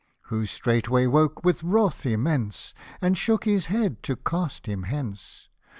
Who 0.33 0.47
straightway 0.47 1.05
woke 1.05 1.43
with 1.45 1.61
wrath 1.63 2.07
immense, 2.07 2.73
And 3.01 3.15
shook 3.15 3.43
his 3.43 3.67
head 3.67 4.01
to 4.01 4.15
cast 4.15 4.65
him 4.65 4.87
thence. 4.89 5.47